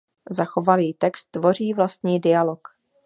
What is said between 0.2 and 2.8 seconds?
Zachovalý text tvoří vlastní dialog.